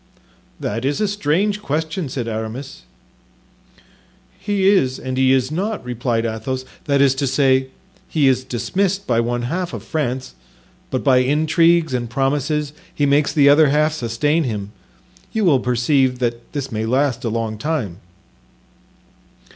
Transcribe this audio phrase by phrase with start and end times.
[0.59, 2.85] "That is a strange question," said Aramis.
[4.39, 7.67] "He is and he is not," replied Athos; "that is to say,
[8.09, 10.33] he is dismissed by one half of France,
[10.89, 14.71] but by intrigues and promises he makes the other half sustain him;
[15.33, 17.97] you will perceive that this may last a long time."